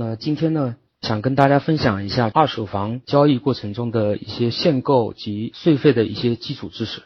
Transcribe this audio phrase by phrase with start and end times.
[0.00, 7.02] 那今天呢，想跟大家分享一下二手房交易过程中的一些限购及税费的一些基础知识。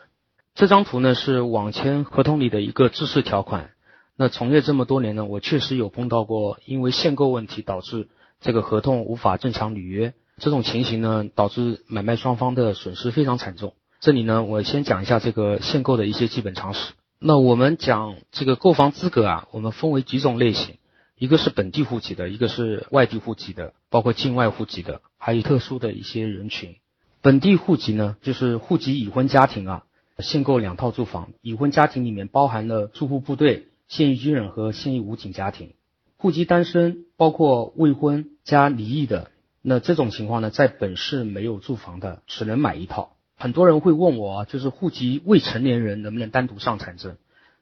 [0.54, 3.70] 这张图呢是网签合同里的一个制式条款。
[4.16, 8.06] 那从业这么多年呢，我确实有碰到过因为限购问题导致
[8.40, 13.74] 这个合同无法正常履约这种情形呢，导致买卖双方的损失非常惨重。
[13.98, 16.92] 这里呢，我先讲一下这个限购的一些基本常识。
[17.18, 20.76] 那我们讲这个购房资格啊，我们分为几种类型，
[21.24, 26.76] 一个是本地户籍的，一个是外地户籍的，包括境外户籍的，还有特殊的一些人群。
[27.22, 29.84] 本地户籍呢，就是户籍已婚家庭啊，
[30.18, 31.30] 限购两套住房。
[31.40, 35.72] 已婚家庭里面包含了驻沪部队、现役军人和现役武警家庭。
[36.18, 39.30] 户籍单身，包括未婚加离异的，
[39.62, 43.16] 那这种情况呢，在本市没有住房的，只能买一套。
[43.34, 47.16] 很多人会问我啊，就是户籍未成年人能不能单独上产证？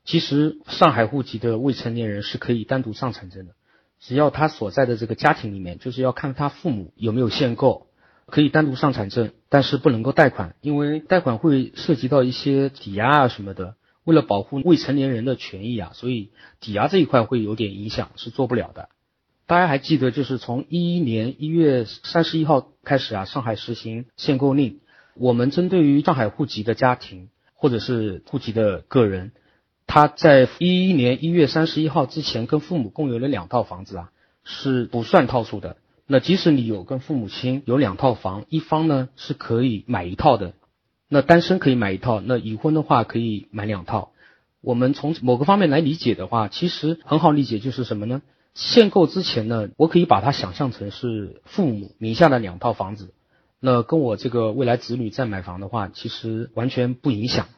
[0.05, 3.55] 其实上海户籍的未成年人是可以单独上产证的，
[4.01, 7.87] 只要他所在的这个家庭里面，就是要看他父母有没有限购，
[8.27, 13.77] 可以单独上产证，但是不能够贷款，因为贷款会涉及到一些抵押啊什么的。
[14.05, 18.89] 为了保护未成年人的权益啊，所以抵押这一块会有点影响，是做不了的。
[19.47, 24.81] 大家还记得，就是从一一年一月三十一号开始啊，上海实行限购令。
[25.15, 29.31] 我们针对于上海户籍的家庭或者是户籍的个人，
[29.87, 34.11] 他在一一年一月三十一号之前跟父母共有了两套房子啊，
[34.45, 35.77] 是不算套数的。
[36.07, 40.55] 那即使你有跟父母亲有两套房，一方呢是可以买一套的。
[41.09, 44.13] 那单身可以买一套，那已婚的话可以买两套。
[44.63, 48.23] 我们从某个方面来理解的话，其实很好理解，就是什么呢？
[48.55, 53.13] 限购之前呢，我可以把它想象成是父母名下的两套房子。
[53.61, 57.49] 那跟我这个未来子女在买房的话，其实完全不影响。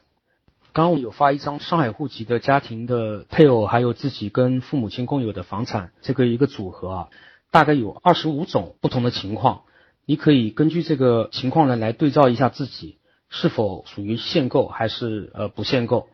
[0.75, 7.09] 刚刚我有发一张上海户籍的家庭的配偶，还有自己跟父母亲共有的房产这个一个组合啊，
[7.53, 9.63] 大概有二十五种不同的情况，
[10.05, 12.99] 你可以根据这个情况呢来对照一下自己
[13.29, 16.09] 是否属于限购还是呃不限购。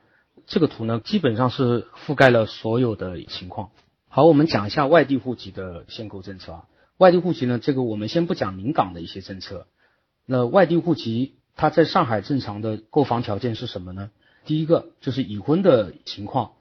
[0.47, 3.71] 这个图呢基本上是覆盖了所有的情况。
[4.11, 6.65] 好，我们讲一下外地户籍的限购政策啊。
[6.99, 9.67] 外地户籍呢，这个我们先不讲临港的一些政策。
[10.27, 14.11] 那外地户籍，它在上海正常的购房条件是什么呢？
[14.51, 16.55] 第一个就是已婚的情况，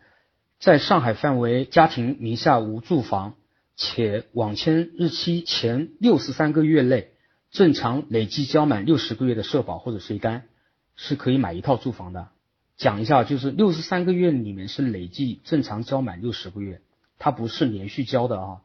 [0.59, 3.33] 在上海范围家庭名下无住房，
[3.75, 7.09] 且网签日期前六十三个月内
[7.49, 10.43] 正常累计交满六十个月的社保或者税单，
[10.95, 12.27] 是可以买一套住房的。
[12.77, 16.81] 讲一下，就是六十三个月里面是累计正常交满六十个月，
[17.17, 18.61] 它不是连续交的啊。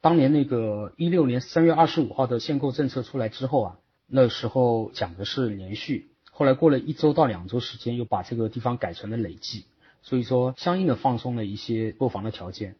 [0.00, 3.78] 当年那个一六年三月二十五号的限购政策出来之后啊。
[4.12, 6.09] 那时候讲的是连续，
[6.40, 9.66] 后来过了一周到两周时间，又把这个地方改成了累计，
[10.00, 12.76] 所以说相应的放松了一些购房的条件。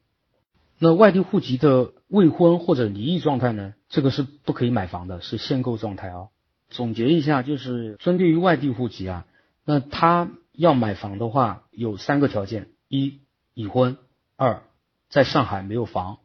[0.79, 3.75] 那外地户籍的未婚或者离异状态呢？
[3.91, 6.29] 这个是不可以买房的，是限购状态啊。
[6.71, 9.27] 总结一下，就是针对于外地户籍啊，
[9.67, 13.21] 那他要买房的话有三个条件：一
[13.53, 13.99] 已婚，
[14.37, 14.63] 二
[15.11, 16.21] 在上海没有房，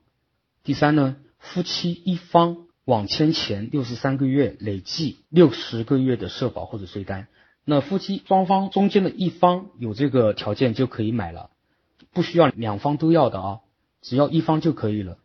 [0.63, 2.67] 第三呢夫妻一方。
[2.85, 7.28] 网签前六十三个月累计六十个月的社保或者税单，
[7.66, 11.50] 那夫妻双方中间的一方有这个条件就可以买了，
[12.13, 13.59] 不需要两方都要的啊，
[14.03, 15.18] 只要一方就可以了。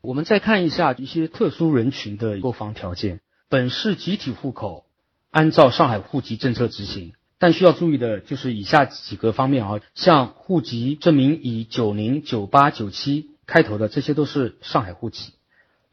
[0.00, 4.84] 我们再看一下一些特殊人群的购房条件，本市集体户口
[5.30, 15.34] 按照上海户籍政策执行，但需要注意的就是以下几个方面啊，像户籍证明以九零、九八、九七开头的，这些都是上海户籍。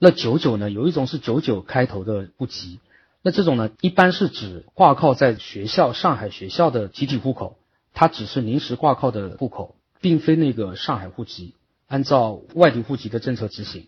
[0.03, 0.69] 那九九呢？
[0.69, 2.81] 有一种是九九开头的户籍，
[3.21, 7.57] 那这种呢，一般是指挂靠在学校上海学校的集体户口，
[7.93, 11.55] 它只是临时挂靠的户口，并非那个上海户籍。
[11.87, 13.87] 按照外地户籍的政策执行。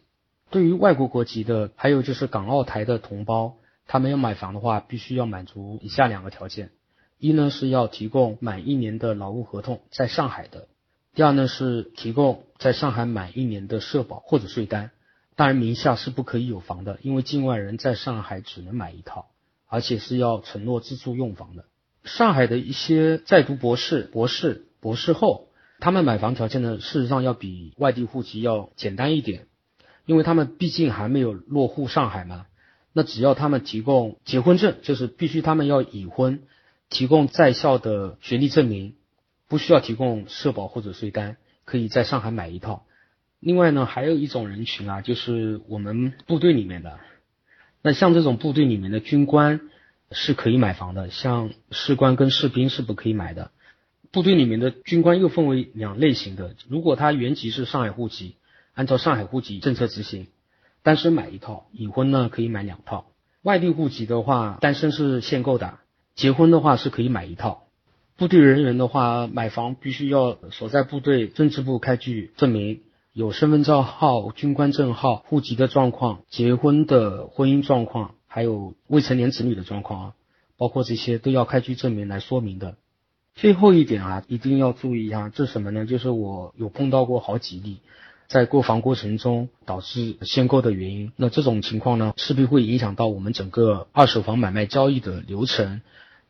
[0.49, 6.71] 对于外国国籍的，还有就是港澳台的同胞，他们要买房的话，必须要满足以下两个条件：
[7.19, 10.69] 一呢是要提供满一年的劳务合同在上海的；
[11.13, 14.91] 第二呢是提供在上海满一年的社保或者税单。
[15.35, 19.27] 当然，名下是不可以有房的，因为境外人在上海只能买一套，
[19.67, 21.65] 而且是要承诺自住用房的。
[22.03, 25.49] 上海的一些在读博士、博士、博士后，
[25.79, 29.47] 他们买房条件呢，事实上要比外地户籍要简单一点，
[30.05, 32.45] 因为他们毕竟还没有落户上海嘛。
[32.93, 36.43] 那只要他们提供结婚证，就是必须他们要已婚，
[36.89, 38.95] 提供在校的学历证明，
[39.49, 41.35] 不需要提供社保或者税单，
[41.65, 42.85] 可以在上海买一套。
[43.45, 47.00] 另外呢，还有一种人群啊，就是我们部队里面的。
[47.83, 49.62] 那像这种部队里面的军官
[50.09, 53.51] 是可以买房的，像士官跟士兵是不可以买的。
[54.12, 58.33] 部队里面的军官又分为两类型的，如果他原籍是上海户籍，
[58.74, 60.25] 按照上海户籍政策执行，
[60.81, 63.12] 单身买一套，已婚呢可以买两套。
[63.44, 65.77] 外地户籍的话，单身是限购的，
[66.15, 67.68] 结婚的话是可以买一套。
[68.18, 72.81] 部队人员的话，买房必须要所在部队政治部开具证明，
[73.15, 80.13] 有身份证号、军官证号、户籍的状况、结婚的婚姻状况，还有未成年子女的状况啊，
[80.57, 82.75] 包括这些都要开具证明来说明的。
[83.33, 85.85] 最后一点啊，一定要注意一下，这什么呢？
[85.85, 87.77] 就是我有碰到过好几例，
[88.27, 91.13] 在购房过程中导致限购的原因。
[91.15, 95.79] 那这种情况呢，势必会影响到我们整个二手房买卖交易的流程，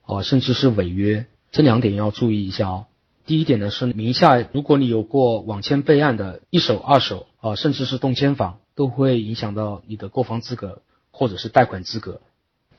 [0.03, 1.25] 啊，甚至是违约。
[1.51, 2.85] 这两点要注意一下哦。
[3.25, 12.21] 第一点呢是名下，如果你有过网签备案的一手、二手啊，甚至是动迁房，都会影响到你的购房资格或者是贷款资格。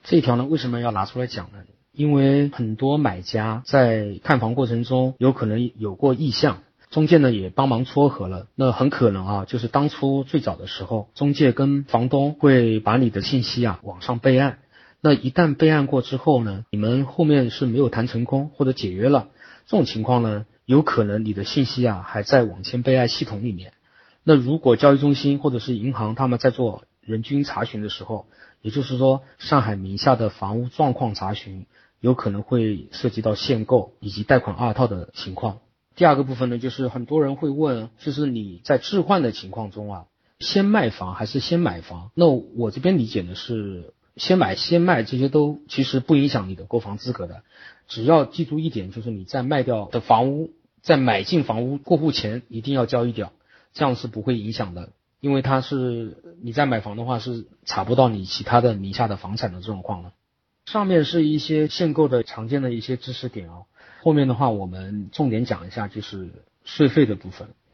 [0.05, 1.59] 这一条呢，为什么要拿出来讲呢？
[1.93, 6.59] 因为很多买家在看房过程中有可能有过意向，
[6.91, 14.59] 中介呢也帮忙撮合了，那很可能啊，就是当初最早的时候，中介跟房东会把你的信息啊网上备案。
[15.01, 19.29] 那一旦备案过之后呢，你们后面是没有谈成功或者解约了，
[19.67, 23.73] 这种情况呢，有可能你的信息啊还在网签备案系统里面。
[24.23, 28.27] 那如果交易中心或者是银行他们在做人均查询的时候，
[28.63, 31.67] 也就是说上海名下的房屋状况查询，
[32.01, 35.59] 有可能会涉及到限购以及贷款二套的情况。
[35.97, 40.07] 第二个部分呢，就是很多人会问，就是你在置换的情况中啊，
[40.39, 42.13] 先卖房还是先买房？
[42.15, 43.95] 那我这边理解的是。
[44.17, 47.43] 先买先卖，这些都其实不影响你的购房资格的。
[47.87, 53.33] 只要记住一点，就是你在卖掉的房屋，在买进房屋过户前一定要交易掉，
[53.75, 54.91] 这样是不会影响的。
[55.21, 60.13] 因为它是你在买房的话是查不到你其他的名下的房产的状况了。
[60.67, 63.67] 上面是一些限购的常见的一些知识点哦，
[64.03, 66.31] 后面的话我们重点讲一下就是
[66.65, 67.49] 税费的部分。